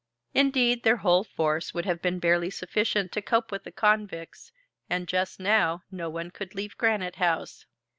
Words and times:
Indeed, 0.33 0.81
their 0.81 0.95
whole 0.97 1.23
force 1.23 1.75
would 1.75 1.85
have 1.85 2.01
been 2.01 2.17
barely 2.17 2.49
sufficient 2.49 3.11
to 3.11 3.21
cope 3.21 3.51
with 3.51 3.65
the 3.65 3.71
convicts, 3.71 4.51
and 4.89 5.07
just 5.07 5.39
now 5.39 5.83
no 5.91 6.09
one 6.09 6.31
could 6.31 6.55
leave 6.55 6.75
Granite 6.75 7.17
House. 7.17 7.67